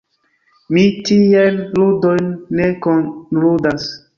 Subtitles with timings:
[0.77, 3.91] Mi tiajn ludojn ne kunludas.